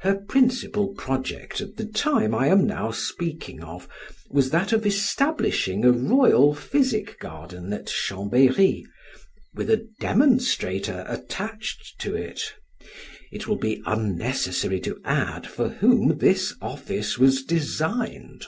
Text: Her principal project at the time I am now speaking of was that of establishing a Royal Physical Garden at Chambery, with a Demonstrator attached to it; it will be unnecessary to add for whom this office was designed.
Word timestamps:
Her 0.00 0.16
principal 0.16 0.88
project 0.94 1.60
at 1.60 1.76
the 1.76 1.84
time 1.84 2.34
I 2.34 2.48
am 2.48 2.66
now 2.66 2.90
speaking 2.90 3.62
of 3.62 3.86
was 4.28 4.50
that 4.50 4.72
of 4.72 4.84
establishing 4.84 5.84
a 5.84 5.92
Royal 5.92 6.56
Physical 6.56 7.14
Garden 7.20 7.72
at 7.72 7.86
Chambery, 7.86 8.84
with 9.54 9.70
a 9.70 9.86
Demonstrator 10.00 11.04
attached 11.06 12.00
to 12.00 12.16
it; 12.16 12.52
it 13.30 13.46
will 13.46 13.54
be 13.54 13.80
unnecessary 13.86 14.80
to 14.80 15.00
add 15.04 15.46
for 15.46 15.68
whom 15.68 16.18
this 16.18 16.56
office 16.60 17.16
was 17.16 17.44
designed. 17.44 18.46